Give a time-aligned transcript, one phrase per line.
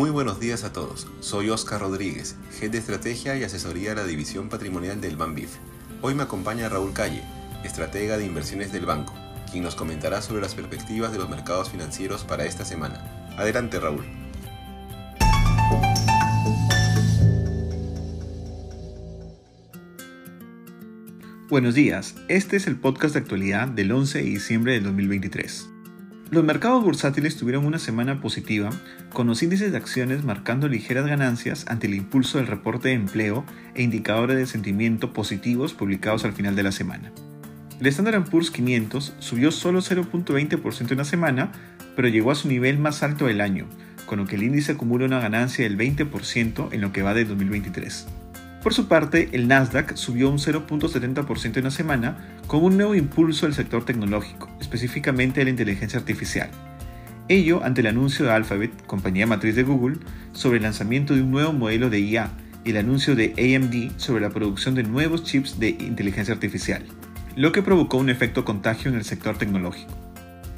[0.00, 1.06] Muy buenos días a todos.
[1.20, 5.56] Soy Oscar Rodríguez, Head de Estrategia y Asesoría de la División Patrimonial del Banbif.
[6.00, 7.22] Hoy me acompaña Raúl Calle,
[7.64, 9.12] estratega de inversiones del banco,
[9.52, 13.28] quien nos comentará sobre las perspectivas de los mercados financieros para esta semana.
[13.36, 14.06] Adelante, Raúl.
[21.50, 25.69] Buenos días, este es el podcast de actualidad del 11 de diciembre del 2023.
[26.30, 28.70] Los mercados bursátiles tuvieron una semana positiva,
[29.12, 33.44] con los índices de acciones marcando ligeras ganancias ante el impulso del reporte de empleo
[33.74, 37.10] e indicadores de sentimiento positivos publicados al final de la semana.
[37.80, 41.50] El Standard Poor's 500 subió solo 0.20% en la semana,
[41.96, 43.66] pero llegó a su nivel más alto del año,
[44.06, 47.24] con lo que el índice acumula una ganancia del 20% en lo que va de
[47.24, 48.06] 2023.
[48.62, 53.46] Por su parte, el Nasdaq subió un 0.70% en la semana con un nuevo impulso
[53.46, 56.48] del sector tecnológico, específicamente de la inteligencia artificial.
[57.26, 59.98] Ello ante el anuncio de Alphabet, compañía matriz de Google,
[60.32, 62.30] sobre el lanzamiento de un nuevo modelo de IA
[62.64, 66.84] y el anuncio de AMD sobre la producción de nuevos chips de inteligencia artificial,
[67.34, 69.92] lo que provocó un efecto contagio en el sector tecnológico.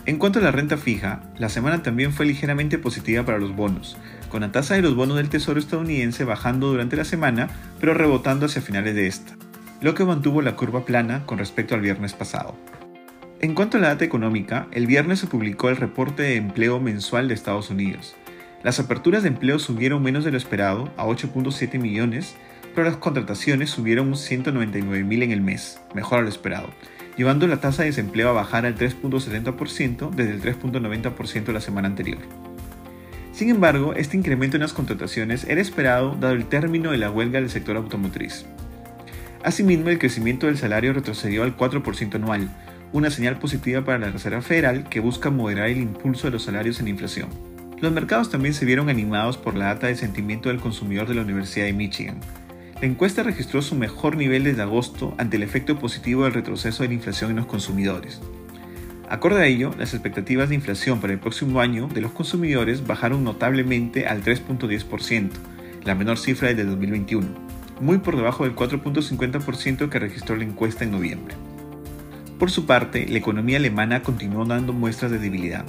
[0.05, 3.97] En cuanto a la renta fija, la semana también fue ligeramente positiva para los bonos,
[4.29, 7.49] con la tasa de los bonos del Tesoro estadounidense bajando durante la semana,
[7.81, 9.33] pero rebotando hacia finales de esta,
[9.81, 12.57] lo que mantuvo la curva plana con respecto al viernes pasado.
[13.43, 17.27] En cuanto a la data económica, el viernes se publicó el reporte de empleo mensual
[17.27, 18.15] de Estados Unidos.
[18.63, 22.37] Las aperturas de empleo subieron menos de lo esperado, a 8.7 millones,
[22.73, 26.69] pero las contrataciones subieron un 199 mil en el mes, mejor a lo esperado,
[27.17, 32.21] llevando la tasa de desempleo a bajar al 3.70% desde el 3.90% la semana anterior.
[33.33, 37.41] Sin embargo, este incremento en las contrataciones era esperado dado el término de la huelga
[37.41, 38.47] del sector automotriz.
[39.43, 42.49] Asimismo, el crecimiento del salario retrocedió al 4% anual,
[42.93, 46.81] una señal positiva para la Reserva Federal que busca moderar el impulso de los salarios
[46.81, 47.29] en inflación.
[47.81, 51.23] Los mercados también se vieron animados por la data de sentimiento del consumidor de la
[51.23, 52.21] Universidad de Michigan,
[52.83, 56.89] la encuesta registró su mejor nivel desde agosto ante el efecto positivo del retroceso de
[56.89, 58.21] la inflación en los consumidores.
[59.09, 63.23] Acorde a ello, las expectativas de inflación para el próximo año de los consumidores bajaron
[63.23, 65.31] notablemente al 3.10%,
[65.85, 67.29] la menor cifra desde 2021,
[67.81, 71.37] muy por debajo del 4.50% que registró la encuesta en noviembre.
[72.39, 75.65] Por su parte, la economía alemana continuó dando muestras de debilidad.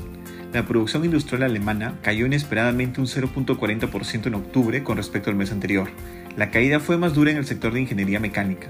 [0.53, 5.89] La producción industrial alemana cayó inesperadamente un 0.40% en octubre con respecto al mes anterior,
[6.35, 8.67] la caída fue más dura en el sector de ingeniería mecánica,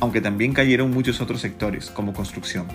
[0.00, 2.66] aunque también cayeron muchos otros sectores, como construcción.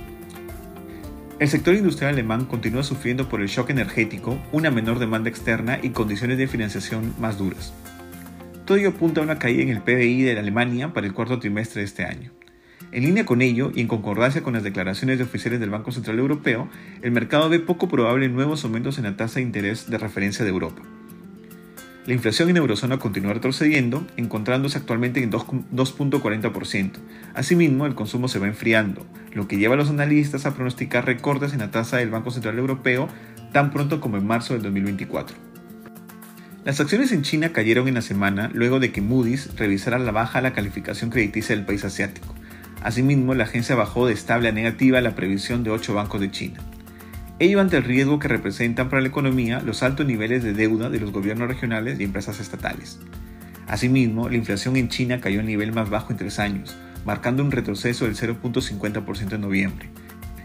[1.40, 5.90] El sector industrial alemán continúa sufriendo por el shock energético, una menor demanda externa y
[5.90, 7.74] condiciones de financiación más duras.
[8.66, 11.82] Todo ello apunta a una caída en el PBI de Alemania para el cuarto trimestre
[11.82, 12.32] de este año.
[12.92, 16.18] En línea con ello y en concordancia con las declaraciones de oficiales del Banco Central
[16.18, 16.70] Europeo,
[17.04, 20.50] el mercado ve poco probable nuevos aumentos en la tasa de interés de referencia de
[20.50, 20.82] Europa.
[22.08, 26.92] La inflación en eurozona continúa retrocediendo, encontrándose actualmente en 2.40%.
[27.36, 31.54] Asimismo, el consumo se va enfriando, lo que lleva a los analistas a pronosticar recortes
[31.54, 33.08] en la tasa del Banco Central Europeo
[33.54, 35.38] tan pronto como en marzo del 2024.
[36.66, 40.42] Las acciones en China cayeron en la semana luego de que Moody's revisara la baja
[40.42, 42.34] la calificación crediticia del país asiático.
[42.82, 46.60] Asimismo, la agencia bajó de estable a negativa la previsión de ocho bancos de China
[47.40, 51.00] ello ante el riesgo que representan para la economía los altos niveles de deuda de
[51.00, 53.00] los gobiernos regionales y empresas estatales.
[53.66, 56.76] Asimismo, la inflación en China cayó al nivel más bajo en tres años,
[57.06, 59.90] marcando un retroceso del 0.50% en noviembre,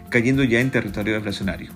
[0.09, 1.71] cayendo ya en territorio deflacionario.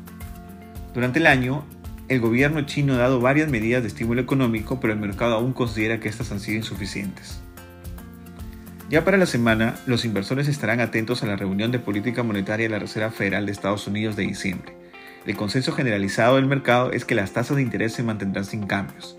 [0.94, 1.66] Durante el año,
[2.08, 6.00] el gobierno chino ha dado varias medidas de estímulo económico, pero el mercado aún considera
[6.00, 7.42] que estas han sido insuficientes.
[8.90, 12.72] Ya para la semana, los inversores estarán atentos a la reunión de política monetaria de
[12.72, 14.80] la Reserva Federal de Estados Unidos de diciembre
[15.26, 19.18] el consenso generalizado del mercado es que las tasas de interés se mantendrán sin cambios.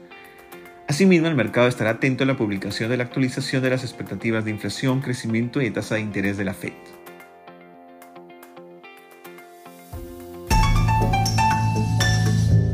[0.88, 4.50] Asimismo, el mercado estará atento a la publicación de la actualización de las expectativas de
[4.50, 6.72] inflación, crecimiento y de tasa de interés de la Fed.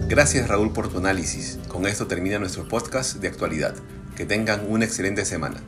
[0.09, 1.59] Gracias Raúl por tu análisis.
[1.69, 3.75] Con esto termina nuestro podcast de actualidad.
[4.17, 5.61] Que tengan una excelente semana.